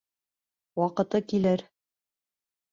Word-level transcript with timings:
Ваҡыты 0.81 1.23
килер. 1.35 1.65